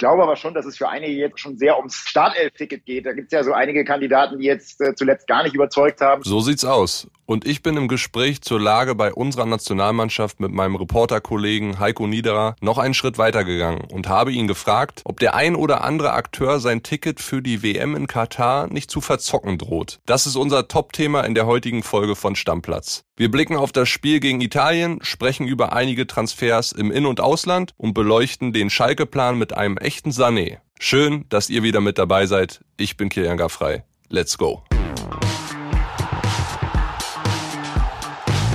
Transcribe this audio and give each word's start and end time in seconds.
glaube 0.00 0.24
aber 0.24 0.34
schon, 0.34 0.54
dass 0.54 0.66
es 0.66 0.78
für 0.78 0.88
einige 0.88 1.12
jetzt 1.12 1.38
schon 1.38 1.56
sehr 1.56 1.76
ums 1.76 1.94
Startelf-Ticket 1.94 2.84
geht. 2.84 3.06
Da 3.06 3.12
gibt 3.12 3.26
es 3.26 3.32
ja 3.32 3.44
so 3.44 3.52
einige 3.52 3.84
Kandidaten, 3.84 4.38
die 4.38 4.46
jetzt 4.46 4.80
äh, 4.80 4.94
zuletzt 4.96 5.28
gar 5.28 5.44
nicht 5.44 5.54
überzeugt 5.54 6.00
haben. 6.00 6.22
So 6.24 6.40
sieht's 6.40 6.64
aus. 6.64 7.06
Und 7.26 7.46
ich 7.46 7.62
bin 7.62 7.76
im 7.76 7.86
Gespräch 7.86 8.42
zur 8.42 8.58
Lage 8.58 8.96
bei 8.96 9.14
unserer 9.14 9.46
Nationalmannschaft 9.46 10.40
mit 10.40 10.50
meinem 10.50 10.74
Reporterkollegen 10.74 11.78
Heiko 11.78 12.08
Niederer 12.08 12.56
noch 12.60 12.78
einen 12.78 12.92
Schritt 12.92 13.18
weitergegangen 13.18 13.82
und 13.92 14.08
habe 14.08 14.32
ihn 14.32 14.48
gefragt, 14.48 15.02
ob 15.04 15.20
der 15.20 15.34
ein 15.34 15.54
oder 15.54 15.84
andere 15.84 16.14
Akteur 16.14 16.58
sein 16.58 16.82
Ticket 16.82 17.20
für 17.20 17.40
die 17.40 17.62
WM 17.62 17.94
in 17.94 18.08
Katar 18.08 18.66
nicht 18.66 18.90
zu 18.90 19.00
verzocken 19.00 19.58
droht. 19.58 20.00
Das 20.06 20.26
ist 20.26 20.34
unser 20.34 20.66
Top-Thema 20.66 21.20
in 21.20 21.36
der 21.36 21.46
heutigen 21.46 21.84
Folge 21.84 22.16
von 22.16 22.34
Stammplatz. 22.34 23.04
Wir 23.20 23.30
blicken 23.30 23.54
auf 23.54 23.70
das 23.70 23.88
Spiel 23.88 24.18
gegen 24.18 24.40
Italien, 24.40 24.98
sprechen 25.02 25.46
über 25.46 25.74
einige 25.74 26.06
Transfers 26.06 26.72
im 26.72 26.90
In- 26.90 27.04
und 27.04 27.20
Ausland 27.20 27.74
und 27.76 27.92
beleuchten 27.92 28.54
den 28.54 28.70
Schalke-Plan 28.70 29.38
mit 29.38 29.54
einem 29.54 29.76
Sané. 29.98 30.58
Schön, 30.78 31.26
dass 31.28 31.50
ihr 31.50 31.62
wieder 31.62 31.80
mit 31.80 31.98
dabei 31.98 32.26
seid. 32.26 32.60
Ich 32.76 32.96
bin 32.96 33.08
Kilian 33.08 33.36
Gaffrey. 33.36 33.82
Let's 34.08 34.38
go. 34.38 34.62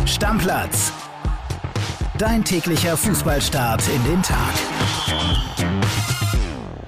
Stammplatz. 0.05 0.91
Dein 2.17 2.43
täglicher 2.43 2.95
Fußballstart 2.95 3.83
in 3.89 4.03
den 4.05 4.23
Tag. 4.23 4.74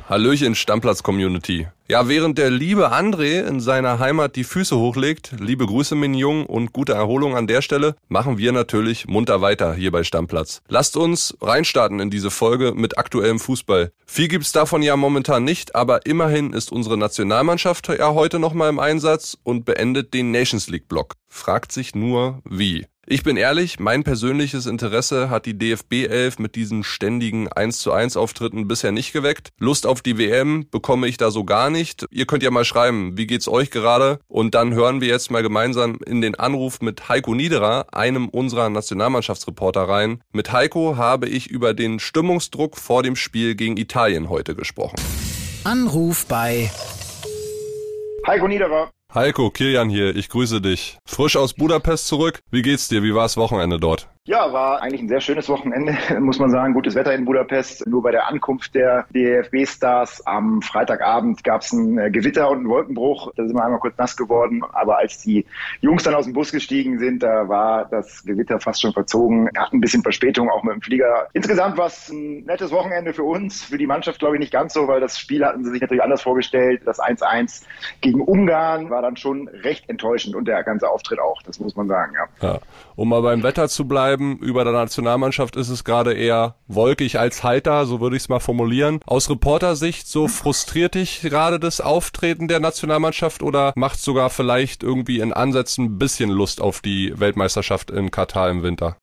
Hallöchen 0.09 0.55
Stammplatz-Community. 0.55 1.67
Ja, 1.89 2.07
während 2.07 2.37
der 2.37 2.49
liebe 2.49 2.93
André 2.93 3.45
in 3.45 3.59
seiner 3.59 3.99
Heimat 3.99 4.37
die 4.37 4.45
Füße 4.45 4.77
hochlegt, 4.77 5.33
liebe 5.37 5.65
Grüße 5.65 5.95
Mignon 5.95 6.45
und 6.45 6.71
gute 6.71 6.93
Erholung 6.93 7.35
an 7.35 7.45
der 7.45 7.61
Stelle, 7.61 7.97
machen 8.07 8.37
wir 8.37 8.53
natürlich 8.53 9.05
munter 9.07 9.41
weiter 9.41 9.73
hier 9.73 9.91
bei 9.91 10.05
Stammplatz. 10.05 10.61
Lasst 10.69 10.95
uns 10.95 11.35
reinstarten 11.41 11.99
in 11.99 12.09
diese 12.09 12.31
Folge 12.31 12.71
mit 12.73 12.97
aktuellem 12.97 13.37
Fußball. 13.37 13.91
Viel 14.05 14.29
gibt's 14.29 14.53
davon 14.53 14.81
ja 14.81 14.95
momentan 14.95 15.43
nicht, 15.43 15.75
aber 15.75 16.05
immerhin 16.05 16.53
ist 16.53 16.71
unsere 16.71 16.97
Nationalmannschaft 16.97 17.89
ja 17.89 18.13
heute 18.13 18.39
nochmal 18.39 18.69
im 18.69 18.79
Einsatz 18.79 19.37
und 19.43 19.65
beendet 19.65 20.13
den 20.13 20.31
Nations 20.31 20.69
League 20.69 20.87
Block. 20.87 21.15
Fragt 21.27 21.73
sich 21.73 21.95
nur, 21.95 22.41
wie. 22.45 22.85
Ich 23.09 23.23
bin 23.23 23.37
ehrlich, 23.37 23.79
mein 23.79 24.03
persönliches 24.03 24.65
Interesse 24.65 25.29
hat 25.29 25.45
die 25.45 25.57
DFB 25.57 26.09
11 26.09 26.39
mit 26.39 26.55
diesen 26.55 26.83
ständigen 26.83 27.47
1 27.47 27.79
zu 27.79 27.93
1 27.93 28.17
Auftritten 28.17 28.67
bisher 28.67 28.91
nicht 28.91 29.13
geweckt. 29.13 29.51
Lust 29.59 29.85
auf 29.85 30.01
die 30.01 30.17
WM 30.17 30.69
bekomme 30.69 31.07
ich 31.07 31.15
da 31.15 31.31
so 31.31 31.45
gar 31.45 31.69
nicht. 31.69 32.05
Ihr 32.11 32.25
könnt 32.25 32.43
ja 32.43 32.51
mal 32.51 32.65
schreiben, 32.65 33.17
wie 33.17 33.25
geht's 33.25 33.47
euch 33.47 33.71
gerade? 33.71 34.19
Und 34.27 34.55
dann 34.55 34.73
hören 34.73 34.99
wir 34.99 35.07
jetzt 35.07 35.31
mal 35.31 35.41
gemeinsam 35.41 35.99
in 36.05 36.19
den 36.19 36.35
Anruf 36.35 36.81
mit 36.81 37.07
Heiko 37.07 37.33
Niederer, 37.33 37.85
einem 37.93 38.27
unserer 38.27 38.69
Nationalmannschaftsreporter 38.69 39.83
rein. 39.83 40.21
Mit 40.33 40.51
Heiko 40.51 40.97
habe 40.97 41.29
ich 41.29 41.47
über 41.47 41.73
den 41.73 41.99
Stimmungsdruck 41.99 42.75
vor 42.75 43.03
dem 43.03 43.15
Spiel 43.15 43.55
gegen 43.55 43.77
Italien 43.77 44.27
heute 44.27 44.53
gesprochen. 44.53 44.97
Anruf 45.63 46.25
bei 46.25 46.69
Heiko 48.27 48.49
Niederer. 48.49 48.91
Heiko, 49.13 49.49
Kilian 49.51 49.89
hier, 49.89 50.17
ich 50.17 50.27
grüße 50.27 50.59
dich. 50.59 50.97
Frisch 51.05 51.37
aus 51.37 51.53
Budapest 51.53 52.07
zurück. 52.07 52.41
Wie 52.51 52.61
geht's 52.61 52.89
dir? 52.89 53.03
Wie 53.03 53.15
war's 53.15 53.37
Wochenende 53.37 53.79
dort? 53.79 54.09
Ja, 54.27 54.51
war 54.51 54.81
eigentlich 54.81 55.01
ein 55.01 55.07
sehr 55.07 55.21
schönes 55.21 55.47
Wochenende, 55.47 55.95
muss 56.19 56.37
man 56.37 56.49
sagen. 56.49 56.73
Gutes 56.73 56.95
Wetter 56.95 57.15
in 57.15 57.23
Budapest. 57.23 57.87
Nur 57.87 58.01
bei 58.03 58.11
der 58.11 58.27
Ankunft 58.27 58.75
der 58.75 59.05
DFB-Stars 59.15 60.27
am 60.27 60.61
Freitagabend 60.61 61.45
gab 61.45 61.61
es 61.61 61.71
ein 61.71 61.97
äh, 61.97 62.11
Gewitter 62.11 62.49
und 62.49 62.57
einen 62.57 62.67
Wolkenbruch. 62.67 63.31
Da 63.37 63.45
sind 63.47 63.55
wir 63.55 63.63
einmal 63.63 63.79
kurz 63.79 63.97
nass 63.97 64.17
geworden. 64.17 64.63
Aber 64.73 64.97
als 64.97 65.21
die 65.21 65.45
Jungs 65.79 66.03
dann 66.03 66.13
aus 66.13 66.25
dem 66.25 66.33
Bus 66.33 66.51
gestiegen 66.51 66.99
sind, 66.99 67.23
da 67.23 67.47
war 67.47 67.85
das 67.85 68.25
Gewitter 68.25 68.59
fast 68.59 68.81
schon 68.81 68.91
verzogen. 68.91 69.49
Hat 69.55 69.71
ein 69.71 69.79
bisschen 69.79 70.03
Verspätung 70.03 70.49
auch 70.49 70.61
mit 70.61 70.73
dem 70.73 70.81
Flieger. 70.81 71.29
Insgesamt 71.31 71.77
war 71.77 71.87
es 71.87 72.09
ein 72.09 72.43
nettes 72.43 72.71
Wochenende 72.71 73.13
für 73.13 73.23
uns. 73.23 73.63
Für 73.63 73.77
die 73.77 73.87
Mannschaft 73.87 74.19
glaube 74.19 74.35
ich 74.35 74.41
nicht 74.41 74.51
ganz 74.51 74.73
so, 74.73 74.89
weil 74.89 74.99
das 74.99 75.17
Spiel 75.17 75.45
hatten 75.45 75.63
sie 75.63 75.71
sich 75.71 75.79
natürlich 75.79 76.03
anders 76.03 76.23
vorgestellt. 76.23 76.81
Das 76.83 76.99
1-1 76.99 77.63
gegen 78.01 78.19
Ungarn 78.19 78.89
war 78.89 79.01
dann 79.01 79.15
schon 79.15 79.47
recht 79.47 79.89
enttäuschend 79.89 80.35
und 80.35 80.49
der 80.49 80.65
ganze 80.65 80.89
Auftritt 80.89 81.21
auch. 81.21 81.41
Das 81.43 81.61
muss 81.61 81.77
man 81.77 81.87
sagen, 81.87 82.13
ja. 82.13 82.49
ja. 82.49 82.59
Um 82.97 83.07
mal 83.07 83.21
beim 83.21 83.41
Wetter 83.43 83.69
zu 83.69 83.87
bleiben, 83.87 84.16
über 84.17 84.63
der 84.63 84.73
Nationalmannschaft 84.73 85.55
ist 85.55 85.69
es 85.69 85.83
gerade 85.83 86.13
eher 86.13 86.55
wolkig 86.67 87.19
als 87.19 87.43
heiter, 87.43 87.85
so 87.85 88.01
würde 88.01 88.15
ich 88.15 88.23
es 88.23 88.29
mal 88.29 88.39
formulieren. 88.39 88.99
Aus 89.05 89.29
Reportersicht, 89.29 90.07
so 90.07 90.27
frustriert 90.27 90.95
dich 90.95 91.21
gerade 91.21 91.59
das 91.59 91.81
Auftreten 91.81 92.47
der 92.47 92.59
Nationalmannschaft 92.59 93.43
oder 93.43 93.73
macht 93.75 93.99
sogar 93.99 94.29
vielleicht 94.29 94.83
irgendwie 94.83 95.19
in 95.19 95.33
Ansätzen 95.33 95.85
ein 95.85 95.99
bisschen 95.99 96.29
Lust 96.29 96.61
auf 96.61 96.81
die 96.81 97.13
Weltmeisterschaft 97.19 97.91
in 97.91 98.11
Katar 98.11 98.49
im 98.49 98.63
Winter? 98.63 98.97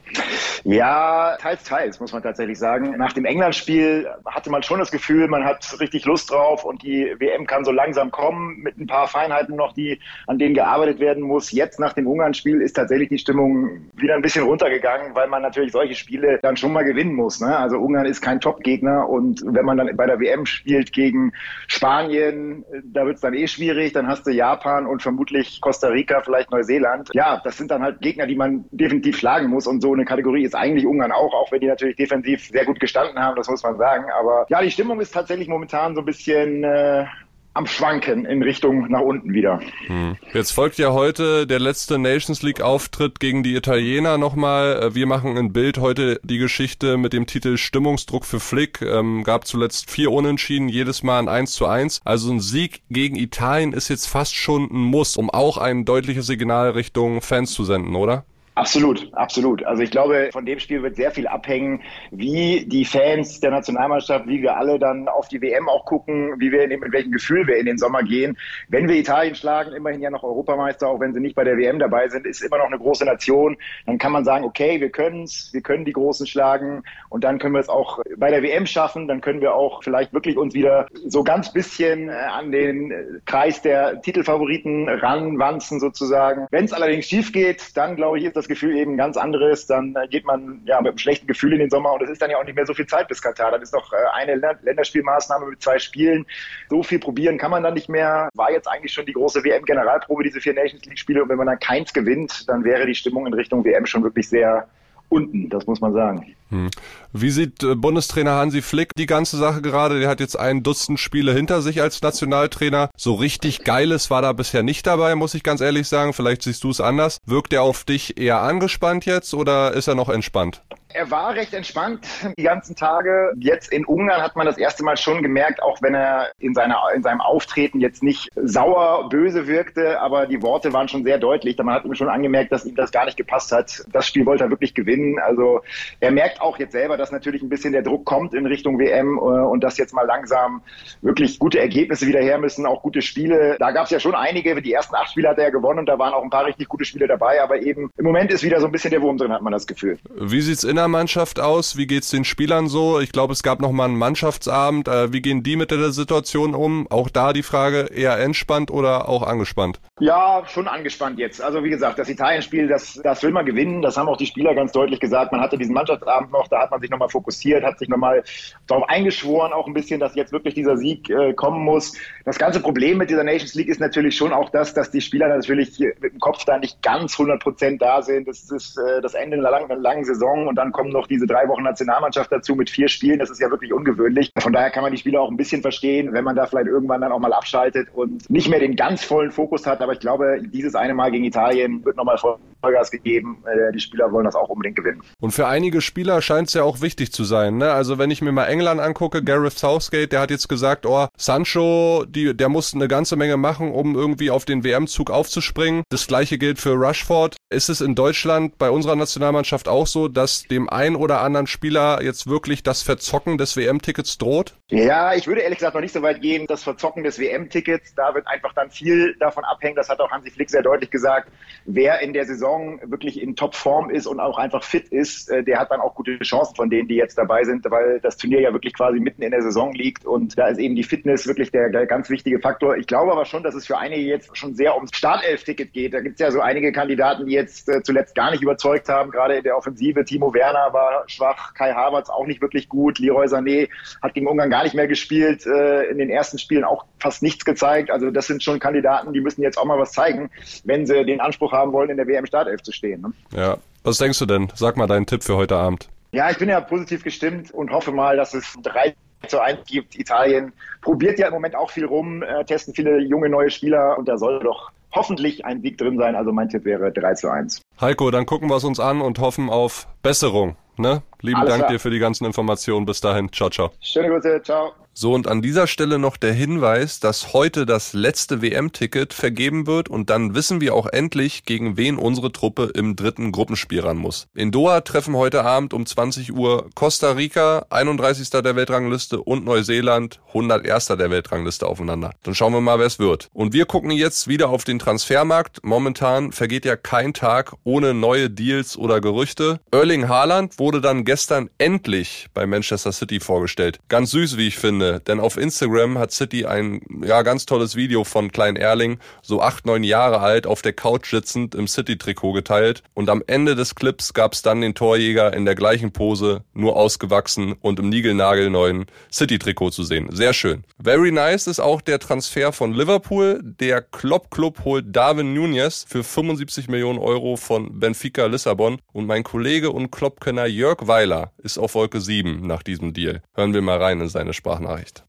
Ja, 0.66 1.36
teils, 1.38 1.62
teils, 1.64 2.00
muss 2.00 2.14
man 2.14 2.22
tatsächlich 2.22 2.58
sagen. 2.58 2.96
Nach 2.96 3.12
dem 3.12 3.26
England-Spiel 3.26 4.08
hatte 4.24 4.48
man 4.48 4.62
schon 4.62 4.78
das 4.78 4.90
Gefühl, 4.90 5.28
man 5.28 5.44
hat 5.44 5.78
richtig 5.78 6.06
Lust 6.06 6.30
drauf 6.30 6.64
und 6.64 6.82
die 6.82 7.14
WM 7.18 7.46
kann 7.46 7.66
so 7.66 7.70
langsam 7.70 8.10
kommen 8.10 8.62
mit 8.62 8.78
ein 8.78 8.86
paar 8.86 9.06
Feinheiten 9.06 9.56
noch, 9.56 9.74
die, 9.74 10.00
an 10.26 10.38
denen 10.38 10.54
gearbeitet 10.54 11.00
werden 11.00 11.22
muss. 11.22 11.52
Jetzt 11.52 11.78
nach 11.78 11.92
dem 11.92 12.06
Ungarn-Spiel 12.06 12.62
ist 12.62 12.72
tatsächlich 12.72 13.10
die 13.10 13.18
Stimmung 13.18 13.90
wieder 13.94 14.14
ein 14.14 14.22
bisschen 14.22 14.44
runtergegangen, 14.44 15.03
weil 15.12 15.28
man 15.28 15.42
natürlich 15.42 15.72
solche 15.72 15.94
Spiele 15.94 16.38
dann 16.42 16.56
schon 16.56 16.72
mal 16.72 16.84
gewinnen 16.84 17.14
muss. 17.14 17.40
Ne? 17.40 17.56
Also 17.56 17.78
Ungarn 17.78 18.06
ist 18.06 18.20
kein 18.20 18.40
Top-Gegner 18.40 19.08
und 19.08 19.42
wenn 19.44 19.64
man 19.64 19.76
dann 19.76 19.94
bei 19.96 20.06
der 20.06 20.20
WM 20.20 20.46
spielt 20.46 20.92
gegen 20.92 21.32
Spanien, 21.66 22.64
da 22.84 23.04
wird 23.06 23.16
es 23.16 23.20
dann 23.20 23.34
eh 23.34 23.46
schwierig. 23.46 23.92
Dann 23.92 24.06
hast 24.06 24.26
du 24.26 24.30
Japan 24.30 24.86
und 24.86 25.02
vermutlich 25.02 25.60
Costa 25.60 25.88
Rica, 25.88 26.20
vielleicht 26.22 26.50
Neuseeland. 26.50 27.10
Ja, 27.12 27.40
das 27.44 27.56
sind 27.56 27.70
dann 27.70 27.82
halt 27.82 28.00
Gegner, 28.00 28.26
die 28.26 28.36
man 28.36 28.64
definitiv 28.70 29.18
schlagen 29.18 29.48
muss 29.48 29.66
und 29.66 29.80
so 29.80 29.92
eine 29.92 30.04
Kategorie 30.04 30.44
ist 30.44 30.54
eigentlich 30.54 30.86
Ungarn 30.86 31.12
auch, 31.12 31.34
auch 31.34 31.52
wenn 31.52 31.60
die 31.60 31.66
natürlich 31.66 31.96
defensiv 31.96 32.46
sehr 32.48 32.64
gut 32.64 32.80
gestanden 32.80 33.18
haben, 33.18 33.36
das 33.36 33.48
muss 33.48 33.62
man 33.62 33.76
sagen. 33.76 34.06
Aber 34.18 34.46
ja, 34.48 34.62
die 34.62 34.70
Stimmung 34.70 35.00
ist 35.00 35.12
tatsächlich 35.12 35.48
momentan 35.48 35.94
so 35.94 36.02
ein 36.02 36.04
bisschen 36.04 36.64
äh, 36.64 37.06
am 37.54 37.66
Schwanken 37.66 38.24
in 38.24 38.42
Richtung 38.42 38.90
nach 38.90 39.00
unten 39.00 39.32
wieder. 39.32 39.60
Hm. 39.86 40.16
Jetzt 40.32 40.50
folgt 40.50 40.76
ja 40.78 40.92
heute 40.92 41.46
der 41.46 41.60
letzte 41.60 41.98
Nations 41.98 42.42
League 42.42 42.60
Auftritt 42.60 43.20
gegen 43.20 43.42
die 43.42 43.54
Italiener 43.54 44.18
nochmal. 44.18 44.82
Äh, 44.82 44.94
wir 44.94 45.06
machen 45.06 45.38
ein 45.38 45.52
Bild 45.52 45.78
heute 45.78 46.20
die 46.24 46.38
Geschichte 46.38 46.96
mit 46.96 47.12
dem 47.12 47.26
Titel 47.26 47.56
Stimmungsdruck 47.56 48.24
für 48.24 48.40
Flick. 48.40 48.82
Ähm, 48.82 49.22
gab 49.22 49.46
zuletzt 49.46 49.90
vier 49.90 50.10
Unentschieden, 50.10 50.68
jedes 50.68 51.02
Mal 51.02 51.20
ein 51.20 51.28
1 51.28 51.52
zu 51.52 51.66
1. 51.66 52.00
Also 52.04 52.32
ein 52.32 52.40
Sieg 52.40 52.82
gegen 52.90 53.16
Italien 53.16 53.72
ist 53.72 53.88
jetzt 53.88 54.06
fast 54.06 54.34
schon 54.34 54.64
ein 54.64 54.82
Muss, 54.82 55.16
um 55.16 55.30
auch 55.30 55.56
ein 55.56 55.84
deutliches 55.84 56.26
Signal 56.26 56.70
Richtung 56.70 57.22
Fans 57.22 57.52
zu 57.52 57.64
senden, 57.64 57.94
oder? 57.94 58.24
Absolut, 58.56 59.12
absolut. 59.14 59.64
Also 59.64 59.82
ich 59.82 59.90
glaube, 59.90 60.30
von 60.32 60.46
dem 60.46 60.60
Spiel 60.60 60.80
wird 60.84 60.94
sehr 60.94 61.10
viel 61.10 61.26
abhängen, 61.26 61.82
wie 62.12 62.64
die 62.66 62.84
Fans 62.84 63.40
der 63.40 63.50
Nationalmannschaft, 63.50 64.28
wie 64.28 64.42
wir 64.42 64.56
alle 64.56 64.78
dann 64.78 65.08
auf 65.08 65.26
die 65.26 65.42
WM 65.42 65.68
auch 65.68 65.84
gucken, 65.84 66.34
wie 66.38 66.52
wir 66.52 66.62
in, 66.62 66.78
mit 66.78 66.92
welchem 66.92 67.10
Gefühl 67.10 67.48
wir 67.48 67.56
in 67.56 67.66
den 67.66 67.78
Sommer 67.78 68.04
gehen. 68.04 68.38
Wenn 68.68 68.88
wir 68.88 68.94
Italien 68.94 69.34
schlagen, 69.34 69.72
immerhin 69.72 70.00
ja 70.00 70.10
noch 70.10 70.22
Europameister, 70.22 70.86
auch 70.88 71.00
wenn 71.00 71.12
sie 71.12 71.18
nicht 71.18 71.34
bei 71.34 71.42
der 71.42 71.56
WM 71.56 71.80
dabei 71.80 72.08
sind, 72.08 72.26
ist 72.26 72.42
immer 72.42 72.58
noch 72.58 72.66
eine 72.66 72.78
große 72.78 73.04
Nation. 73.04 73.56
Dann 73.86 73.98
kann 73.98 74.12
man 74.12 74.24
sagen, 74.24 74.44
okay, 74.44 74.80
wir 74.80 74.90
können's, 74.90 75.50
wir 75.52 75.60
können 75.60 75.84
die 75.84 75.92
Großen 75.92 76.24
schlagen 76.24 76.84
und 77.08 77.24
dann 77.24 77.40
können 77.40 77.54
wir 77.54 77.60
es 77.60 77.68
auch 77.68 78.02
bei 78.16 78.30
der 78.30 78.44
WM 78.44 78.66
schaffen. 78.66 79.08
Dann 79.08 79.20
können 79.20 79.40
wir 79.40 79.56
auch 79.56 79.82
vielleicht 79.82 80.12
wirklich 80.12 80.36
uns 80.36 80.54
wieder 80.54 80.86
so 81.08 81.24
ganz 81.24 81.52
bisschen 81.52 82.08
äh, 82.08 82.12
an 82.12 82.52
den 82.52 83.20
Kreis 83.24 83.62
der 83.62 84.00
Titelfavoriten 84.00 84.88
ranwanzen 84.88 85.80
sozusagen. 85.80 86.46
Wenn 86.52 86.66
es 86.66 86.72
allerdings 86.72 87.06
schief 87.06 87.32
geht, 87.32 87.76
dann 87.76 87.96
glaube 87.96 88.18
ich, 88.18 88.24
ist 88.24 88.36
das 88.36 88.43
das 88.44 88.48
Gefühl 88.48 88.76
eben 88.76 88.96
ganz 88.96 89.16
anderes, 89.16 89.66
dann 89.66 89.94
äh, 89.96 90.06
geht 90.06 90.24
man 90.24 90.60
ja 90.64 90.80
mit 90.80 90.90
einem 90.90 90.98
schlechten 90.98 91.26
Gefühl 91.26 91.54
in 91.54 91.58
den 91.60 91.70
Sommer 91.70 91.92
und 91.92 92.02
es 92.02 92.10
ist 92.10 92.20
dann 92.20 92.30
ja 92.30 92.38
auch 92.38 92.44
nicht 92.44 92.54
mehr 92.54 92.66
so 92.66 92.74
viel 92.74 92.86
Zeit 92.86 93.08
bis 93.08 93.22
Katar. 93.22 93.50
Dann 93.50 93.62
ist 93.62 93.72
noch 93.72 93.92
äh, 93.92 93.96
eine 94.12 94.36
Länderspielmaßnahme 94.62 95.46
mit 95.46 95.62
zwei 95.62 95.78
Spielen. 95.78 96.26
So 96.68 96.82
viel 96.82 96.98
probieren 96.98 97.38
kann 97.38 97.50
man 97.50 97.62
dann 97.62 97.74
nicht 97.74 97.88
mehr. 97.88 98.28
War 98.34 98.52
jetzt 98.52 98.68
eigentlich 98.68 98.92
schon 98.92 99.06
die 99.06 99.12
große 99.12 99.42
WM-Generalprobe, 99.42 100.24
diese 100.24 100.40
vier 100.40 100.54
Nations 100.54 100.84
League-Spiele. 100.84 101.22
Und 101.22 101.28
wenn 101.30 101.38
man 101.38 101.46
dann 101.46 101.58
keins 101.58 101.92
gewinnt, 101.92 102.48
dann 102.48 102.64
wäre 102.64 102.86
die 102.86 102.94
Stimmung 102.94 103.26
in 103.26 103.34
Richtung 103.34 103.64
WM 103.64 103.86
schon 103.86 104.02
wirklich 104.02 104.28
sehr 104.28 104.68
unten, 105.08 105.48
das 105.48 105.66
muss 105.66 105.80
man 105.80 105.92
sagen. 105.92 106.34
Hm. 106.54 106.70
Wie 107.12 107.30
sieht 107.30 107.64
äh, 107.64 107.74
Bundestrainer 107.74 108.36
Hansi 108.36 108.62
Flick 108.62 108.90
die 108.96 109.06
ganze 109.06 109.36
Sache 109.36 109.60
gerade? 109.60 109.98
Der 109.98 110.08
hat 110.08 110.20
jetzt 110.20 110.38
ein 110.38 110.62
Dutzend 110.62 111.00
Spiele 111.00 111.32
hinter 111.32 111.62
sich 111.62 111.82
als 111.82 112.00
Nationaltrainer. 112.00 112.90
So 112.96 113.14
richtig 113.14 113.64
Geiles 113.64 114.08
war 114.08 114.22
da 114.22 114.32
bisher 114.32 114.62
nicht 114.62 114.86
dabei, 114.86 115.16
muss 115.16 115.34
ich 115.34 115.42
ganz 115.42 115.60
ehrlich 115.60 115.88
sagen. 115.88 116.12
Vielleicht 116.12 116.42
siehst 116.42 116.62
du 116.62 116.70
es 116.70 116.80
anders. 116.80 117.18
Wirkt 117.26 117.52
er 117.52 117.62
auf 117.62 117.82
dich 117.82 118.18
eher 118.18 118.40
angespannt 118.40 119.04
jetzt 119.04 119.34
oder 119.34 119.72
ist 119.72 119.88
er 119.88 119.96
noch 119.96 120.08
entspannt? 120.08 120.62
er 120.94 121.10
war 121.10 121.34
recht 121.34 121.52
entspannt 121.52 122.06
die 122.38 122.42
ganzen 122.42 122.76
Tage. 122.76 123.32
Jetzt 123.36 123.72
in 123.72 123.84
Ungarn 123.84 124.22
hat 124.22 124.36
man 124.36 124.46
das 124.46 124.56
erste 124.56 124.84
Mal 124.84 124.96
schon 124.96 125.22
gemerkt, 125.22 125.62
auch 125.62 125.82
wenn 125.82 125.94
er 125.94 126.30
in, 126.38 126.54
seiner, 126.54 126.80
in 126.94 127.02
seinem 127.02 127.20
Auftreten 127.20 127.80
jetzt 127.80 128.02
nicht 128.02 128.30
sauer, 128.36 129.08
böse 129.08 129.46
wirkte, 129.46 130.00
aber 130.00 130.26
die 130.26 130.40
Worte 130.40 130.72
waren 130.72 130.88
schon 130.88 131.04
sehr 131.04 131.18
deutlich. 131.18 131.58
Man 131.58 131.74
hat 131.74 131.84
ihm 131.84 131.94
schon 131.94 132.08
angemerkt, 132.08 132.52
dass 132.52 132.64
ihm 132.64 132.76
das 132.76 132.92
gar 132.92 133.04
nicht 133.04 133.16
gepasst 133.16 133.52
hat. 133.52 133.84
Das 133.92 134.06
Spiel 134.06 134.24
wollte 134.24 134.44
er 134.44 134.50
wirklich 134.50 134.74
gewinnen. 134.74 135.18
Also 135.18 135.62
er 136.00 136.12
merkt 136.12 136.40
auch 136.44 136.58
jetzt 136.58 136.72
selber, 136.72 136.96
dass 136.96 137.10
natürlich 137.10 137.42
ein 137.42 137.48
bisschen 137.48 137.72
der 137.72 137.82
Druck 137.82 138.04
kommt 138.04 138.34
in 138.34 138.46
Richtung 138.46 138.78
WM 138.78 139.18
äh, 139.18 139.20
und 139.20 139.64
dass 139.64 139.78
jetzt 139.78 139.94
mal 139.94 140.06
langsam 140.06 140.62
wirklich 141.02 141.38
gute 141.38 141.58
Ergebnisse 141.58 142.06
wieder 142.06 142.20
her 142.20 142.38
müssen, 142.38 142.66
auch 142.66 142.82
gute 142.82 143.02
Spiele. 143.02 143.56
Da 143.58 143.72
gab 143.72 143.86
es 143.86 143.90
ja 143.90 144.00
schon 144.00 144.14
einige. 144.14 144.60
Die 144.60 144.72
ersten 144.72 144.94
acht 144.94 145.10
Spiele 145.10 145.28
hat 145.28 145.38
er 145.38 145.44
ja 145.44 145.50
gewonnen 145.50 145.80
und 145.80 145.86
da 145.86 145.98
waren 145.98 146.12
auch 146.12 146.22
ein 146.22 146.30
paar 146.30 146.46
richtig 146.46 146.68
gute 146.68 146.84
Spiele 146.84 147.08
dabei. 147.08 147.42
Aber 147.42 147.60
eben 147.60 147.90
im 147.96 148.04
Moment 148.04 148.30
ist 148.30 148.42
wieder 148.42 148.60
so 148.60 148.66
ein 148.66 148.72
bisschen 148.72 148.90
der 148.90 149.02
Wurm 149.02 149.16
drin, 149.16 149.32
hat 149.32 149.42
man 149.42 149.52
das 149.52 149.66
Gefühl. 149.66 149.98
Wie 150.14 150.40
sieht's 150.40 150.64
in 150.64 150.76
der 150.76 150.88
Mannschaft 150.88 151.40
aus? 151.40 151.76
Wie 151.76 151.86
geht's 151.86 152.10
den 152.10 152.24
Spielern 152.24 152.68
so? 152.68 153.00
Ich 153.00 153.12
glaube, 153.12 153.32
es 153.32 153.42
gab 153.42 153.60
noch 153.60 153.72
mal 153.72 153.86
einen 153.86 153.96
Mannschaftsabend. 153.96 154.88
Äh, 154.88 155.12
wie 155.12 155.22
gehen 155.22 155.42
die 155.42 155.56
mit 155.56 155.70
der 155.70 155.90
Situation 155.90 156.54
um? 156.54 156.86
Auch 156.90 157.08
da 157.08 157.32
die 157.32 157.42
Frage 157.42 157.88
eher 157.94 158.18
entspannt 158.18 158.70
oder 158.70 159.08
auch 159.08 159.22
angespannt? 159.22 159.80
Ja, 160.00 160.42
schon 160.46 160.68
angespannt 160.68 161.18
jetzt. 161.18 161.42
Also 161.42 161.64
wie 161.64 161.70
gesagt, 161.70 161.98
das 161.98 162.08
Italien-Spiel, 162.08 162.68
das, 162.68 163.00
das 163.02 163.22
will 163.22 163.30
man 163.30 163.46
gewinnen. 163.46 163.82
Das 163.82 163.96
haben 163.96 164.08
auch 164.08 164.16
die 164.16 164.26
Spieler 164.26 164.54
ganz 164.54 164.72
deutlich 164.72 165.00
gesagt. 165.00 165.32
Man 165.32 165.40
hatte 165.40 165.56
diesen 165.56 165.74
Mannschaftsabend 165.74 166.32
noch, 166.34 166.48
da 166.48 166.60
hat 166.60 166.70
man 166.70 166.80
sich 166.80 166.90
nochmal 166.90 167.08
fokussiert, 167.08 167.64
hat 167.64 167.78
sich 167.78 167.88
nochmal 167.88 168.22
darauf 168.66 168.88
eingeschworen, 168.88 169.52
auch 169.52 169.66
ein 169.66 169.72
bisschen, 169.72 170.00
dass 170.00 170.14
jetzt 170.14 170.32
wirklich 170.32 170.54
dieser 170.54 170.76
Sieg 170.76 171.08
äh, 171.08 171.32
kommen 171.32 171.64
muss. 171.64 171.96
Das 172.24 172.38
ganze 172.38 172.60
Problem 172.60 172.98
mit 172.98 173.08
dieser 173.08 173.24
Nations 173.24 173.54
League 173.54 173.68
ist 173.68 173.80
natürlich 173.80 174.16
schon 174.16 174.32
auch 174.32 174.50
das, 174.50 174.74
dass 174.74 174.90
die 174.90 175.00
Spieler 175.00 175.28
natürlich 175.28 175.78
mit 175.78 176.12
dem 176.12 176.20
Kopf 176.20 176.44
da 176.44 176.58
nicht 176.58 176.82
ganz 176.82 177.14
100 177.14 177.42
Prozent 177.42 177.80
da 177.80 178.02
sind. 178.02 178.28
Das 178.28 178.50
ist 178.50 178.76
äh, 178.78 179.00
das 179.00 179.14
Ende 179.14 179.38
einer 179.38 179.50
langen, 179.50 179.80
langen 179.80 180.04
Saison 180.04 180.46
und 180.48 180.56
dann 180.56 180.72
kommen 180.72 180.90
noch 180.90 181.06
diese 181.06 181.26
drei 181.26 181.48
Wochen 181.48 181.62
Nationalmannschaft 181.62 182.30
dazu 182.30 182.54
mit 182.54 182.68
vier 182.68 182.88
Spielen. 182.88 183.18
Das 183.18 183.30
ist 183.30 183.40
ja 183.40 183.50
wirklich 183.50 183.72
ungewöhnlich. 183.72 184.30
Von 184.38 184.52
daher 184.52 184.70
kann 184.70 184.82
man 184.82 184.92
die 184.92 184.98
Spieler 184.98 185.20
auch 185.20 185.30
ein 185.30 185.36
bisschen 185.36 185.62
verstehen, 185.62 186.12
wenn 186.12 186.24
man 186.24 186.36
da 186.36 186.46
vielleicht 186.46 186.66
irgendwann 186.66 187.00
dann 187.00 187.12
auch 187.12 187.20
mal 187.20 187.32
abschaltet 187.32 187.88
und 187.94 188.28
nicht 188.28 188.48
mehr 188.48 188.60
den 188.60 188.76
ganz 188.76 189.04
vollen 189.04 189.30
Fokus 189.30 189.66
hat. 189.66 189.80
Aber 189.80 189.92
ich 189.92 190.00
glaube, 190.00 190.40
dieses 190.42 190.74
eine 190.74 190.94
Mal 190.94 191.10
gegen 191.10 191.24
Italien 191.24 191.84
wird 191.84 191.96
nochmal 191.96 192.18
Vollgas 192.64 192.90
gegeben. 192.90 193.44
Äh, 193.46 193.72
die 193.72 193.80
Spieler 193.80 194.10
wollen 194.10 194.24
das 194.24 194.34
auch 194.34 194.48
unbedingt 194.48 194.76
gewinnen. 194.76 195.02
Und 195.20 195.32
für 195.32 195.46
einige 195.46 195.82
Spieler 195.82 196.22
scheint 196.22 196.48
es 196.48 196.54
ja 196.54 196.62
auch 196.62 196.80
wichtig 196.80 197.12
zu 197.12 197.24
sein. 197.24 197.58
Ne? 197.58 197.70
Also 197.70 197.98
wenn 197.98 198.10
ich 198.10 198.22
mir 198.22 198.32
mal 198.32 198.46
England 198.46 198.80
angucke, 198.80 199.22
Gareth 199.22 199.58
Southgate, 199.58 200.12
der 200.12 200.20
hat 200.20 200.30
jetzt 200.30 200.48
gesagt, 200.48 200.86
oh, 200.86 201.08
Sancho, 201.18 202.04
die, 202.08 202.34
der 202.34 202.48
muss 202.48 202.74
eine 202.74 202.88
ganze 202.88 203.16
Menge 203.16 203.36
machen, 203.36 203.72
um 203.72 203.94
irgendwie 203.94 204.30
auf 204.30 204.46
den 204.46 204.64
WM-Zug 204.64 205.10
aufzuspringen. 205.10 205.82
Das 205.90 206.06
gleiche 206.06 206.38
gilt 206.38 206.58
für 206.58 206.72
Rushford. 206.72 207.36
Ist 207.50 207.68
es 207.68 207.80
in 207.80 207.94
Deutschland 207.94 208.56
bei 208.58 208.70
unserer 208.70 208.96
Nationalmannschaft 208.96 209.68
auch 209.68 209.86
so, 209.86 210.08
dass 210.08 210.44
dem 210.44 210.70
einen 210.70 210.96
oder 210.96 211.20
anderen 211.20 211.46
Spieler 211.46 212.02
jetzt 212.02 212.26
wirklich 212.26 212.62
das 212.62 212.82
Verzocken 212.82 213.36
des 213.36 213.56
WM-Tickets 213.56 214.16
droht? 214.18 214.54
Ja, 214.70 215.14
ich 215.14 215.26
würde 215.26 215.42
ehrlich 215.42 215.58
gesagt 215.58 215.74
noch 215.74 215.82
nicht 215.82 215.92
so 215.92 216.02
weit 216.02 216.22
gehen. 216.22 216.46
Das 216.46 216.62
Verzocken 216.62 217.04
des 217.04 217.18
WM-Tickets, 217.18 217.94
da 217.94 218.14
wird 218.14 218.26
einfach 218.26 218.54
dann 218.54 218.70
viel 218.70 219.14
davon 219.20 219.44
abhängen. 219.44 219.76
Das 219.76 219.88
hat 219.88 220.00
auch 220.00 220.10
Hansi 220.10 220.30
Flick 220.30 220.48
sehr 220.50 220.62
deutlich 220.62 220.90
gesagt. 220.90 221.30
Wer 221.66 222.00
in 222.00 222.12
der 222.12 222.24
Saison 222.24 222.53
wirklich 222.84 223.20
in 223.20 223.36
Topform 223.36 223.90
ist 223.90 224.06
und 224.06 224.20
auch 224.20 224.38
einfach 224.38 224.62
fit 224.62 224.88
ist, 224.88 225.30
äh, 225.30 225.42
der 225.42 225.58
hat 225.58 225.70
dann 225.70 225.80
auch 225.80 225.94
gute 225.94 226.18
Chancen 226.20 226.54
von 226.54 226.70
denen, 226.70 226.88
die 226.88 226.96
jetzt 226.96 227.18
dabei 227.18 227.44
sind, 227.44 227.68
weil 227.70 228.00
das 228.00 228.16
Turnier 228.16 228.40
ja 228.40 228.52
wirklich 228.52 228.74
quasi 228.74 229.00
mitten 229.00 229.22
in 229.22 229.30
der 229.30 229.42
Saison 229.42 229.72
liegt 229.72 230.04
und 230.04 230.38
da 230.38 230.48
ist 230.48 230.58
eben 230.58 230.74
die 230.74 230.82
Fitness 230.82 231.26
wirklich 231.26 231.50
der, 231.50 231.70
der 231.70 231.86
ganz 231.86 232.10
wichtige 232.10 232.40
Faktor. 232.40 232.76
Ich 232.76 232.86
glaube 232.86 233.12
aber 233.12 233.24
schon, 233.24 233.42
dass 233.42 233.54
es 233.54 233.66
für 233.66 233.78
einige 233.78 234.02
jetzt 234.02 234.36
schon 234.36 234.54
sehr 234.54 234.74
ums 234.74 234.90
Startelf-Ticket 234.96 235.72
geht. 235.72 235.94
Da 235.94 236.00
gibt 236.00 236.14
es 236.14 236.20
ja 236.20 236.30
so 236.30 236.40
einige 236.40 236.72
Kandidaten, 236.72 237.26
die 237.26 237.32
jetzt 237.32 237.68
äh, 237.68 237.82
zuletzt 237.82 238.14
gar 238.14 238.30
nicht 238.30 238.42
überzeugt 238.42 238.88
haben, 238.88 239.10
gerade 239.10 239.36
in 239.36 239.42
der 239.44 239.56
Offensive. 239.56 240.04
Timo 240.04 240.32
Werner 240.32 240.72
war 240.72 241.04
schwach, 241.06 241.54
Kai 241.54 241.72
Havertz 241.72 242.08
auch 242.10 242.26
nicht 242.26 242.40
wirklich 242.40 242.68
gut, 242.68 242.98
Leroy 242.98 243.26
Sané 243.26 243.68
hat 244.02 244.14
gegen 244.14 244.26
Ungarn 244.26 244.50
gar 244.50 244.64
nicht 244.64 244.74
mehr 244.74 244.88
gespielt, 244.88 245.46
äh, 245.46 245.84
in 245.84 245.98
den 245.98 246.10
ersten 246.10 246.38
Spielen 246.38 246.64
auch 246.64 246.84
fast 246.98 247.22
nichts 247.22 247.44
gezeigt. 247.44 247.90
Also 247.90 248.10
das 248.10 248.26
sind 248.26 248.42
schon 248.42 248.58
Kandidaten, 248.58 249.12
die 249.12 249.20
müssen 249.20 249.42
jetzt 249.42 249.58
auch 249.58 249.64
mal 249.64 249.78
was 249.78 249.92
zeigen, 249.92 250.30
wenn 250.64 250.86
sie 250.86 251.04
den 251.04 251.20
Anspruch 251.20 251.52
haben 251.52 251.72
wollen, 251.72 251.90
in 251.90 251.96
der 251.96 252.06
WM-Startelf 252.44 252.62
zu 252.62 252.72
stehen. 252.72 253.02
Ne? 253.02 253.12
Ja, 253.32 253.58
was 253.82 253.98
denkst 253.98 254.18
du 254.18 254.26
denn? 254.26 254.50
Sag 254.54 254.76
mal 254.76 254.86
deinen 254.86 255.06
Tipp 255.06 255.22
für 255.22 255.36
heute 255.36 255.56
Abend. 255.56 255.88
Ja, 256.12 256.30
ich 256.30 256.38
bin 256.38 256.48
ja 256.48 256.60
positiv 256.60 257.02
gestimmt 257.02 257.50
und 257.50 257.70
hoffe 257.70 257.92
mal, 257.92 258.16
dass 258.16 258.34
es 258.34 258.56
drei 258.62 258.94
zu 259.26 259.40
eins 259.40 259.60
gibt. 259.66 259.98
Italien 259.98 260.52
probiert 260.80 261.18
ja 261.18 261.28
im 261.28 261.32
Moment 261.32 261.56
auch 261.56 261.70
viel 261.70 261.86
rum, 261.86 262.22
äh, 262.22 262.44
testen 262.44 262.74
viele 262.74 263.00
junge 263.00 263.28
neue 263.28 263.50
Spieler 263.50 263.98
und 263.98 264.06
da 264.06 264.18
soll 264.18 264.38
doch 264.40 264.70
hoffentlich 264.92 265.44
ein 265.44 265.60
Sieg 265.62 265.78
drin 265.78 265.98
sein. 265.98 266.14
Also 266.14 266.30
mein 266.30 266.48
Tipp 266.48 266.64
wäre 266.64 266.92
3 266.92 267.14
zu 267.14 267.30
1. 267.30 267.62
Heiko, 267.80 268.10
dann 268.10 268.26
gucken 268.26 268.48
wir 268.48 268.56
es 268.56 268.64
uns 268.64 268.78
an 268.78 269.00
und 269.00 269.18
hoffen 269.18 269.50
auf 269.50 269.88
Besserung. 270.02 270.56
Ne? 270.76 271.02
Lieben 271.20 271.38
Alles 271.38 271.50
Dank 271.50 271.60
klar. 271.62 271.72
dir 271.72 271.80
für 271.80 271.90
die 271.90 271.98
ganzen 271.98 272.26
Informationen. 272.26 272.86
Bis 272.86 273.00
dahin. 273.00 273.32
Ciao, 273.32 273.50
ciao. 273.50 273.70
Schöne 273.80 274.08
Grüße. 274.08 274.42
Ciao. 274.42 274.72
So, 274.96 275.12
und 275.12 275.26
an 275.26 275.42
dieser 275.42 275.66
Stelle 275.66 275.98
noch 275.98 276.16
der 276.16 276.32
Hinweis, 276.32 277.00
dass 277.00 277.32
heute 277.32 277.66
das 277.66 277.94
letzte 277.94 278.42
WM-Ticket 278.42 279.12
vergeben 279.12 279.66
wird 279.66 279.88
und 279.88 280.08
dann 280.08 280.36
wissen 280.36 280.60
wir 280.60 280.72
auch 280.72 280.86
endlich, 280.86 281.44
gegen 281.44 281.76
wen 281.76 281.96
unsere 281.96 282.30
Truppe 282.30 282.70
im 282.74 282.94
dritten 282.94 283.32
Gruppenspiel 283.32 283.80
ran 283.80 283.96
muss. 283.96 284.28
In 284.34 284.52
Doha 284.52 284.82
treffen 284.82 285.16
heute 285.16 285.44
Abend 285.44 285.74
um 285.74 285.84
20 285.84 286.32
Uhr 286.32 286.70
Costa 286.76 287.10
Rica, 287.10 287.66
31. 287.70 288.30
der 288.30 288.54
Weltrangliste 288.54 289.20
und 289.20 289.44
Neuseeland, 289.44 290.20
101. 290.28 290.86
der 290.86 291.10
Weltrangliste 291.10 291.66
aufeinander. 291.66 292.12
Dann 292.22 292.36
schauen 292.36 292.52
wir 292.52 292.60
mal, 292.60 292.78
wer 292.78 292.86
es 292.86 293.00
wird. 293.00 293.30
Und 293.32 293.52
wir 293.52 293.66
gucken 293.66 293.90
jetzt 293.90 294.28
wieder 294.28 294.48
auf 294.48 294.62
den 294.62 294.78
Transfermarkt. 294.78 295.58
Momentan 295.64 296.30
vergeht 296.30 296.64
ja 296.64 296.76
kein 296.76 297.14
Tag 297.14 297.54
ohne 297.64 297.94
neue 297.94 298.30
Deals 298.30 298.76
oder 298.76 299.00
Gerüchte. 299.00 299.58
Erling 299.72 300.06
Haaland 300.06 300.60
wurde 300.60 300.80
dann 300.80 301.04
gestern 301.04 301.50
endlich 301.58 302.28
bei 302.32 302.46
Manchester 302.46 302.92
City 302.92 303.18
vorgestellt. 303.18 303.80
Ganz 303.88 304.12
süß, 304.12 304.36
wie 304.36 304.46
ich 304.46 304.56
finde 304.56 304.83
finde, 304.84 305.00
denn 305.00 305.20
auf 305.20 305.36
Instagram 305.36 305.98
hat 305.98 306.12
City 306.12 306.46
ein 306.46 306.80
ja 307.04 307.22
ganz 307.22 307.46
tolles 307.46 307.76
Video 307.76 308.04
von 308.04 308.30
Klein 308.30 308.56
Erling, 308.56 308.98
so 309.22 309.40
acht, 309.40 309.66
neun 309.66 309.84
Jahre 309.84 310.20
alt, 310.20 310.46
auf 310.46 310.62
der 310.62 310.72
Couch 310.72 311.10
sitzend 311.10 311.54
im 311.54 311.66
City-Trikot 311.66 312.32
geteilt 312.32 312.82
und 312.94 313.08
am 313.08 313.22
Ende 313.26 313.54
des 313.54 313.74
Clips 313.74 314.14
gab's 314.14 314.42
dann 314.42 314.60
den 314.60 314.74
Torjäger 314.74 315.32
in 315.34 315.44
der 315.44 315.54
gleichen 315.54 315.92
Pose, 315.92 316.42
nur 316.52 316.76
ausgewachsen 316.76 317.54
und 317.60 317.78
im 317.78 317.88
niegelnagelneuen 317.88 318.86
City-Trikot 319.12 319.70
zu 319.70 319.84
sehen. 319.84 320.08
Sehr 320.12 320.32
schön. 320.32 320.64
Very 320.82 321.12
nice 321.12 321.46
ist 321.46 321.60
auch 321.60 321.80
der 321.80 321.98
Transfer 321.98 322.52
von 322.52 322.72
Liverpool. 322.72 323.40
Der 323.42 323.82
Klopp 323.82 324.30
Club 324.30 324.64
holt 324.64 324.94
Darwin 324.94 325.34
Nunez 325.34 325.84
für 325.88 326.04
75 326.04 326.68
Millionen 326.68 326.98
Euro 326.98 327.36
von 327.36 327.78
Benfica 327.78 328.26
Lissabon 328.26 328.78
und 328.92 329.06
mein 329.06 329.22
Kollege 329.22 329.70
und 329.70 329.90
Klopp-Kenner 329.90 330.46
Jörg 330.46 330.86
Weiler 330.86 331.32
ist 331.38 331.58
auf 331.58 331.74
Wolke 331.74 332.00
7 332.00 332.46
nach 332.46 332.62
diesem 332.62 332.92
Deal. 332.92 333.22
Hören 333.34 333.54
wir 333.54 333.62
mal 333.62 333.78
rein 333.78 334.00
in 334.00 334.08
seine 334.08 334.32
Sprachnachricht. 334.32 334.73
Nachricht. 334.74 335.04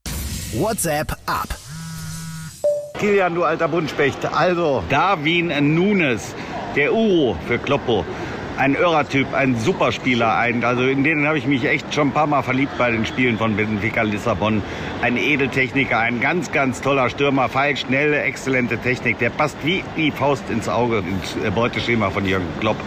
WhatsApp 0.54 1.12
ab. 1.26 1.48
Kilian, 2.98 3.34
du 3.34 3.44
alter 3.44 3.68
Buntspecht. 3.68 4.24
Also, 4.32 4.82
Darwin 4.88 5.74
Nunes, 5.74 6.34
der 6.76 6.94
Uro 6.94 7.36
für 7.46 7.58
Kloppo. 7.58 8.04
Ein 8.56 8.74
Irrer-Typ, 8.74 9.34
ein 9.34 9.58
Superspieler. 9.58 10.38
Ein, 10.38 10.64
also 10.64 10.84
in 10.84 11.04
denen 11.04 11.26
habe 11.26 11.36
ich 11.36 11.46
mich 11.46 11.64
echt 11.64 11.92
schon 11.92 12.08
ein 12.08 12.12
paar 12.12 12.26
Mal 12.26 12.42
verliebt 12.42 12.78
bei 12.78 12.90
den 12.90 13.04
Spielen 13.04 13.36
von 13.36 13.54
Benfica 13.56 14.00
Lissabon. 14.02 14.62
Ein 15.02 15.18
Edeltechniker, 15.18 15.98
ein 15.98 16.20
ganz, 16.20 16.52
ganz 16.52 16.80
toller 16.80 17.10
Stürmer, 17.10 17.50
feil, 17.50 17.76
schnelle, 17.76 18.22
exzellente 18.22 18.78
Technik. 18.78 19.18
Der 19.18 19.30
passt 19.30 19.58
wie 19.64 19.84
die 19.96 20.10
Faust 20.10 20.48
ins 20.48 20.68
Auge, 20.70 20.98
ins 20.98 21.36
Beuteschema 21.54 22.08
von 22.10 22.24
Jürgen 22.24 22.48
Klopp. 22.60 22.78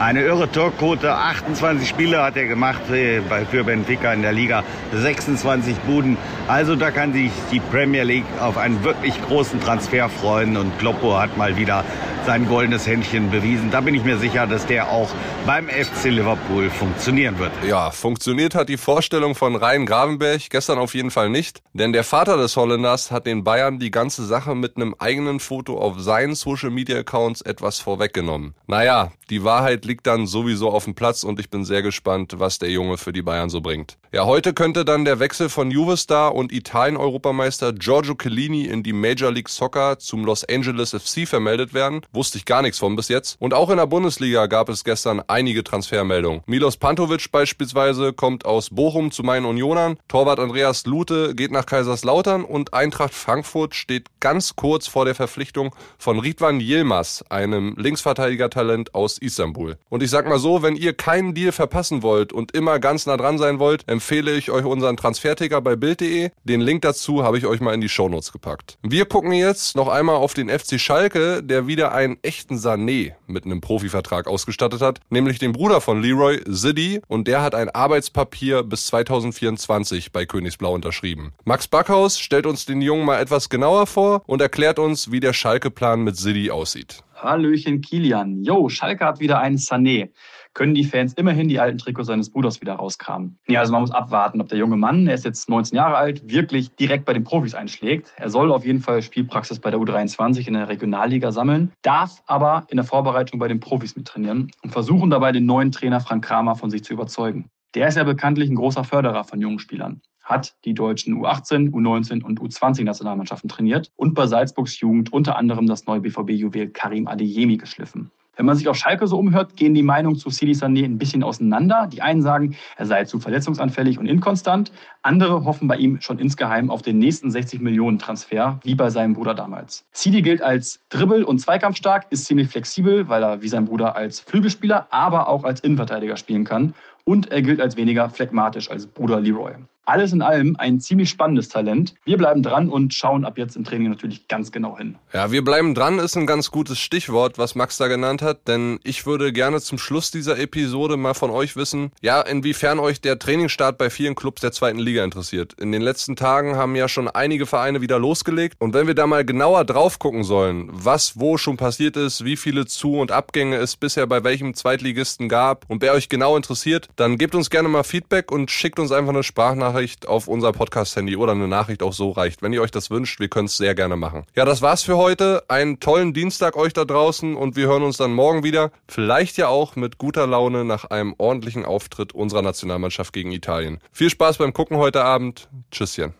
Eine 0.00 0.22
irre 0.22 0.50
Torquote, 0.50 1.12
28 1.12 1.86
Spiele 1.86 2.22
hat 2.22 2.34
er 2.34 2.46
gemacht 2.46 2.88
äh, 2.90 3.20
für 3.50 3.64
Benfica 3.64 4.14
in 4.14 4.22
der 4.22 4.32
Liga, 4.32 4.64
26 4.94 5.76
Buden. 5.80 6.16
Also 6.48 6.74
da 6.74 6.90
kann 6.90 7.12
sich 7.12 7.30
die 7.52 7.60
Premier 7.60 8.04
League 8.04 8.24
auf 8.40 8.56
einen 8.56 8.82
wirklich 8.82 9.20
großen 9.20 9.60
Transfer 9.60 10.08
freuen 10.08 10.56
und 10.56 10.78
Kloppo 10.78 11.18
hat 11.18 11.36
mal 11.36 11.58
wieder 11.58 11.84
sein 12.26 12.46
goldenes 12.46 12.86
Händchen 12.86 13.30
bewiesen. 13.30 13.70
Da 13.70 13.80
bin 13.80 13.94
ich 13.94 14.04
mir 14.04 14.18
sicher, 14.18 14.46
dass 14.46 14.66
der 14.66 14.88
auch 14.88 15.10
beim 15.46 15.68
FC 15.68 16.06
Liverpool 16.06 16.70
funktionieren 16.70 17.38
wird. 17.38 17.52
Ja, 17.66 17.90
funktioniert 17.90 18.54
hat 18.54 18.68
die 18.68 18.76
Vorstellung 18.76 19.34
von 19.34 19.56
Rhein 19.56 19.86
Gravenberg 19.86 20.50
gestern 20.50 20.78
auf 20.78 20.94
jeden 20.94 21.10
Fall 21.10 21.30
nicht, 21.30 21.62
denn 21.72 21.92
der 21.92 22.04
Vater 22.04 22.36
des 22.36 22.56
Holländers 22.56 23.10
hat 23.10 23.26
den 23.26 23.44
Bayern 23.44 23.78
die 23.78 23.90
ganze 23.90 24.24
Sache 24.24 24.54
mit 24.54 24.76
einem 24.76 24.94
eigenen 24.98 25.40
Foto 25.40 25.78
auf 25.78 26.00
seinen 26.00 26.34
Social 26.34 26.70
Media 26.70 26.98
Accounts 26.98 27.40
etwas 27.42 27.78
vorweggenommen. 27.80 28.54
Naja, 28.66 29.12
die 29.30 29.44
Wahrheit 29.44 29.84
liegt 29.90 30.06
dann 30.06 30.28
sowieso 30.28 30.70
auf 30.70 30.84
dem 30.84 30.94
Platz 30.94 31.24
und 31.24 31.40
ich 31.40 31.50
bin 31.50 31.64
sehr 31.64 31.82
gespannt, 31.82 32.34
was 32.38 32.60
der 32.60 32.70
Junge 32.70 32.96
für 32.96 33.12
die 33.12 33.22
Bayern 33.22 33.50
so 33.50 33.60
bringt. 33.60 33.98
Ja, 34.12 34.24
heute 34.24 34.54
könnte 34.54 34.84
dann 34.84 35.04
der 35.04 35.18
Wechsel 35.18 35.48
von 35.48 35.72
Juve-Star 35.72 36.32
und 36.32 36.52
Italien-Europameister 36.52 37.72
Giorgio 37.72 38.14
Chiellini 38.14 38.66
in 38.66 38.84
die 38.84 38.92
Major 38.92 39.32
League 39.32 39.48
Soccer 39.48 39.98
zum 39.98 40.24
Los 40.24 40.44
Angeles 40.44 40.90
FC 40.90 41.26
vermeldet 41.26 41.74
werden. 41.74 42.02
Wusste 42.12 42.38
ich 42.38 42.44
gar 42.44 42.62
nichts 42.62 42.78
von 42.78 42.94
bis 42.94 43.08
jetzt. 43.08 43.36
Und 43.40 43.52
auch 43.52 43.68
in 43.70 43.78
der 43.78 43.86
Bundesliga 43.88 44.46
gab 44.46 44.68
es 44.68 44.84
gestern 44.84 45.22
einige 45.26 45.64
Transfermeldungen. 45.64 46.42
Milos 46.46 46.76
Pantovic 46.76 47.32
beispielsweise 47.32 48.12
kommt 48.12 48.44
aus 48.44 48.70
Bochum 48.70 49.10
zu 49.10 49.24
meinen 49.24 49.44
Unionern. 49.44 49.98
Torwart 50.06 50.38
Andreas 50.38 50.86
Lute 50.86 51.34
geht 51.34 51.50
nach 51.50 51.66
Kaiserslautern 51.66 52.44
und 52.44 52.74
Eintracht 52.74 53.14
Frankfurt 53.14 53.74
steht 53.74 54.06
ganz 54.20 54.54
kurz 54.54 54.86
vor 54.86 55.04
der 55.04 55.16
Verpflichtung 55.16 55.74
von 55.98 56.20
Ridwan 56.20 56.60
Yilmaz, 56.60 57.24
einem 57.28 57.74
Linksverteidiger-Talent 57.76 58.94
aus 58.94 59.18
Istanbul. 59.18 59.76
Und 59.88 60.02
ich 60.02 60.10
sag 60.10 60.28
mal 60.28 60.38
so, 60.38 60.62
wenn 60.62 60.76
ihr 60.76 60.92
keinen 60.92 61.34
Deal 61.34 61.52
verpassen 61.52 62.02
wollt 62.02 62.32
und 62.32 62.52
immer 62.52 62.78
ganz 62.78 63.06
nah 63.06 63.16
dran 63.16 63.38
sein 63.38 63.58
wollt, 63.58 63.88
empfehle 63.88 64.32
ich 64.32 64.50
euch 64.50 64.64
unseren 64.64 64.96
Transferticker 64.96 65.60
bei 65.60 65.74
Bild.de. 65.74 66.30
Den 66.44 66.60
Link 66.60 66.82
dazu 66.82 67.24
habe 67.24 67.38
ich 67.38 67.46
euch 67.46 67.60
mal 67.60 67.74
in 67.74 67.80
die 67.80 67.88
Shownotes 67.88 68.32
gepackt. 68.32 68.78
Wir 68.82 69.04
gucken 69.06 69.32
jetzt 69.32 69.74
noch 69.74 69.88
einmal 69.88 70.16
auf 70.16 70.34
den 70.34 70.48
FC 70.48 70.78
Schalke, 70.78 71.42
der 71.42 71.66
wieder 71.66 71.92
einen 71.92 72.18
echten 72.22 72.56
Sané 72.56 73.14
mit 73.26 73.44
einem 73.44 73.60
Profivertrag 73.60 74.28
ausgestattet 74.28 74.80
hat, 74.80 75.00
nämlich 75.10 75.38
den 75.38 75.52
Bruder 75.52 75.80
von 75.80 76.00
Leroy, 76.00 76.40
Ziddy, 76.44 77.00
und 77.08 77.26
der 77.26 77.42
hat 77.42 77.54
ein 77.54 77.68
Arbeitspapier 77.68 78.62
bis 78.62 78.86
2024 78.86 80.12
bei 80.12 80.26
Königsblau 80.26 80.74
unterschrieben. 80.74 81.32
Max 81.44 81.66
Backhaus 81.66 82.18
stellt 82.18 82.46
uns 82.46 82.64
den 82.64 82.80
Jungen 82.80 83.04
mal 83.04 83.20
etwas 83.20 83.48
genauer 83.48 83.86
vor 83.86 84.22
und 84.26 84.40
erklärt 84.40 84.78
uns, 84.78 85.10
wie 85.10 85.20
der 85.20 85.32
Schalke-Plan 85.32 86.02
mit 86.02 86.16
Ziddy 86.16 86.50
aussieht. 86.50 87.02
Hallöchen 87.22 87.80
Kilian. 87.80 88.42
Jo, 88.42 88.68
Schalke 88.68 89.04
hat 89.04 89.20
wieder 89.20 89.40
einen 89.40 89.56
Sané 89.56 90.10
können 90.54 90.74
die 90.74 90.84
Fans 90.84 91.14
immerhin 91.14 91.48
die 91.48 91.60
alten 91.60 91.78
Trikots 91.78 92.08
seines 92.08 92.30
Bruders 92.30 92.60
wieder 92.60 92.74
rauskramen. 92.74 93.38
Ja, 93.46 93.60
also 93.60 93.72
man 93.72 93.82
muss 93.82 93.90
abwarten, 93.90 94.40
ob 94.40 94.48
der 94.48 94.58
junge 94.58 94.76
Mann, 94.76 95.06
er 95.06 95.14
ist 95.14 95.24
jetzt 95.24 95.48
19 95.48 95.76
Jahre 95.76 95.96
alt, 95.96 96.28
wirklich 96.28 96.74
direkt 96.74 97.04
bei 97.04 97.12
den 97.12 97.24
Profis 97.24 97.54
einschlägt. 97.54 98.12
Er 98.16 98.30
soll 98.30 98.52
auf 98.52 98.64
jeden 98.64 98.80
Fall 98.80 99.02
Spielpraxis 99.02 99.60
bei 99.60 99.70
der 99.70 99.80
U23 99.80 100.46
in 100.46 100.54
der 100.54 100.68
Regionalliga 100.68 101.32
sammeln, 101.32 101.72
darf 101.82 102.22
aber 102.26 102.66
in 102.68 102.76
der 102.76 102.84
Vorbereitung 102.84 103.38
bei 103.38 103.48
den 103.48 103.60
Profis 103.60 103.96
mittrainieren 103.96 104.50
und 104.62 104.70
versuchen 104.70 105.10
dabei 105.10 105.32
den 105.32 105.46
neuen 105.46 105.72
Trainer 105.72 106.00
Frank 106.00 106.24
Kramer 106.24 106.56
von 106.56 106.70
sich 106.70 106.82
zu 106.84 106.92
überzeugen. 106.92 107.48
Der 107.74 107.88
ist 107.88 107.96
ja 107.96 108.04
bekanntlich 108.04 108.50
ein 108.50 108.56
großer 108.56 108.82
Förderer 108.82 109.22
von 109.22 109.40
jungen 109.40 109.60
Spielern 109.60 110.02
hat 110.30 110.54
die 110.64 110.74
deutschen 110.74 111.16
U18, 111.18 111.70
U19 111.70 112.22
und 112.22 112.40
U20-Nationalmannschaften 112.40 113.48
trainiert 113.48 113.90
und 113.96 114.14
bei 114.14 114.26
Salzburgs 114.26 114.80
Jugend 114.80 115.12
unter 115.12 115.36
anderem 115.36 115.66
das 115.66 115.86
neue 115.86 116.00
BVB-Juwel 116.00 116.68
Karim 116.70 117.08
Adeyemi 117.08 117.56
geschliffen. 117.56 118.10
Wenn 118.40 118.46
man 118.46 118.56
sich 118.56 118.68
auf 118.68 118.76
Schalke 118.76 119.06
so 119.06 119.18
umhört, 119.18 119.54
gehen 119.56 119.74
die 119.74 119.82
Meinungen 119.82 120.16
zu 120.16 120.30
Sidi 120.30 120.52
Sané 120.52 120.86
ein 120.86 120.96
bisschen 120.96 121.22
auseinander. 121.22 121.86
Die 121.92 122.00
einen 122.00 122.22
sagen, 122.22 122.56
er 122.78 122.86
sei 122.86 123.04
zu 123.04 123.18
verletzungsanfällig 123.18 123.98
und 123.98 124.06
inkonstant. 124.06 124.72
Andere 125.02 125.44
hoffen 125.44 125.68
bei 125.68 125.76
ihm 125.76 126.00
schon 126.00 126.18
insgeheim 126.18 126.70
auf 126.70 126.80
den 126.80 126.96
nächsten 126.96 127.30
60 127.30 127.60
Millionen 127.60 127.98
Transfer, 127.98 128.58
wie 128.62 128.74
bei 128.74 128.88
seinem 128.88 129.12
Bruder 129.12 129.34
damals. 129.34 129.84
Sidi 129.92 130.22
gilt 130.22 130.40
als 130.40 130.80
Dribbel- 130.88 131.24
und 131.24 131.38
Zweikampfstark, 131.38 132.06
ist 132.08 132.24
ziemlich 132.24 132.48
flexibel, 132.48 133.10
weil 133.10 133.22
er 133.22 133.42
wie 133.42 133.48
sein 133.48 133.66
Bruder 133.66 133.94
als 133.94 134.20
Flügelspieler, 134.20 134.86
aber 134.88 135.28
auch 135.28 135.44
als 135.44 135.60
Innenverteidiger 135.60 136.16
spielen 136.16 136.44
kann. 136.44 136.72
Und 137.04 137.30
er 137.30 137.42
gilt 137.42 137.60
als 137.60 137.76
weniger 137.76 138.08
phlegmatisch 138.08 138.70
als 138.70 138.86
Bruder 138.86 139.20
Leroy. 139.20 139.52
Alles 139.86 140.12
in 140.12 140.22
allem 140.22 140.56
ein 140.56 140.78
ziemlich 140.78 141.10
spannendes 141.10 141.48
Talent. 141.48 141.94
Wir 142.04 142.18
bleiben 142.18 142.42
dran 142.42 142.68
und 142.68 142.94
schauen 142.94 143.24
ab 143.24 143.38
jetzt 143.38 143.56
im 143.56 143.64
Training 143.64 143.88
natürlich 143.88 144.28
ganz 144.28 144.52
genau 144.52 144.76
hin. 144.76 144.96
Ja, 145.12 145.32
wir 145.32 145.42
bleiben 145.42 145.74
dran 145.74 145.98
ist 145.98 146.16
ein 146.16 146.26
ganz 146.26 146.50
gutes 146.50 146.78
Stichwort, 146.78 147.38
was 147.38 147.54
Max 147.54 147.78
da 147.78 147.88
genannt 147.88 148.22
hat, 148.22 148.46
denn 148.46 148.78
ich 148.84 149.06
würde 149.06 149.32
gerne 149.32 149.60
zum 149.60 149.78
Schluss 149.78 150.10
dieser 150.10 150.38
Episode 150.38 150.96
mal 150.96 151.14
von 151.14 151.30
euch 151.30 151.56
wissen, 151.56 151.92
ja, 152.02 152.20
inwiefern 152.20 152.78
euch 152.78 153.00
der 153.00 153.18
Trainingsstart 153.18 153.78
bei 153.78 153.90
vielen 153.90 154.14
Clubs 154.14 154.42
der 154.42 154.52
zweiten 154.52 154.78
Liga 154.78 155.02
interessiert. 155.02 155.54
In 155.54 155.72
den 155.72 155.82
letzten 155.82 156.14
Tagen 156.14 156.56
haben 156.56 156.76
ja 156.76 156.86
schon 156.86 157.08
einige 157.08 157.46
Vereine 157.46 157.80
wieder 157.80 157.98
losgelegt 157.98 158.56
und 158.60 158.74
wenn 158.74 158.86
wir 158.86 158.94
da 158.94 159.06
mal 159.06 159.24
genauer 159.24 159.64
drauf 159.64 159.98
gucken 159.98 160.24
sollen, 160.24 160.68
was 160.70 161.18
wo 161.18 161.38
schon 161.38 161.56
passiert 161.56 161.96
ist, 161.96 162.24
wie 162.24 162.36
viele 162.36 162.66
Zu- 162.66 162.98
und 162.98 163.12
Abgänge 163.12 163.56
es 163.56 163.76
bisher 163.76 164.06
bei 164.06 164.22
welchem 164.24 164.54
Zweitligisten 164.54 165.28
gab 165.28 165.64
und 165.68 165.82
wer 165.82 165.94
euch 165.94 166.08
genau 166.08 166.36
interessiert, 166.36 166.88
dann 166.96 167.18
gebt 167.18 167.34
uns 167.34 167.50
gerne 167.50 167.68
mal 167.68 167.82
Feedback 167.82 168.30
und 168.30 168.50
schickt 168.50 168.78
uns 168.78 168.92
einfach 168.92 169.12
eine 169.12 169.22
Sprachnachricht 169.22 169.69
Sprachnachricht 169.70 170.08
auf 170.08 170.26
unser 170.26 170.52
Podcast-Handy 170.52 171.16
oder 171.16 171.32
eine 171.32 171.46
Nachricht 171.46 171.82
auch 171.82 171.92
so 171.92 172.10
reicht. 172.10 172.42
Wenn 172.42 172.52
ihr 172.52 172.60
euch 172.62 172.70
das 172.70 172.90
wünscht, 172.90 173.20
wir 173.20 173.28
können 173.28 173.46
es 173.46 173.56
sehr 173.56 173.74
gerne 173.74 173.96
machen. 173.96 174.24
Ja, 174.34 174.44
das 174.44 174.62
war's 174.62 174.82
für 174.82 174.96
heute. 174.96 175.44
Einen 175.48 175.78
tollen 175.80 176.12
Dienstag 176.12 176.56
euch 176.56 176.72
da 176.72 176.84
draußen 176.84 177.36
und 177.36 177.56
wir 177.56 177.68
hören 177.68 177.82
uns 177.82 177.96
dann 177.96 178.12
morgen 178.12 178.42
wieder. 178.42 178.72
Vielleicht 178.88 179.36
ja 179.36 179.48
auch 179.48 179.76
mit 179.76 179.98
guter 179.98 180.26
Laune 180.26 180.64
nach 180.64 180.86
einem 180.86 181.14
ordentlichen 181.18 181.64
Auftritt 181.64 182.12
unserer 182.12 182.42
Nationalmannschaft 182.42 183.12
gegen 183.12 183.30
Italien. 183.32 183.78
Viel 183.92 184.10
Spaß 184.10 184.38
beim 184.38 184.52
Gucken 184.52 184.76
heute 184.76 185.04
Abend. 185.04 185.48
Tschüsschen. 185.70 186.14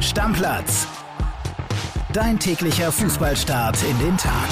Stammplatz. 0.00 0.86
Dein 2.12 2.38
täglicher 2.38 2.92
Fußballstart 2.92 3.78
in 3.82 3.98
den 3.98 4.16
Tag. 4.16 4.48